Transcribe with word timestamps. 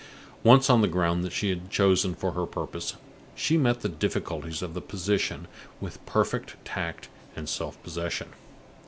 Once 0.43 0.67
on 0.67 0.81
the 0.81 0.87
ground 0.87 1.23
that 1.23 1.31
she 1.31 1.49
had 1.49 1.69
chosen 1.69 2.15
for 2.15 2.31
her 2.31 2.47
purpose, 2.47 2.95
she 3.35 3.55
met 3.55 3.81
the 3.81 3.87
difficulties 3.87 4.63
of 4.63 4.73
the 4.73 4.81
position 4.81 5.47
with 5.79 6.03
perfect 6.07 6.55
tact 6.65 7.07
and 7.35 7.47
self 7.47 7.77
possession. 7.83 8.29